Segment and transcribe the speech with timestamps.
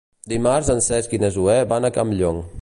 [0.31, 2.43] Dimarts en Cesc i na Zoè van a Campllong.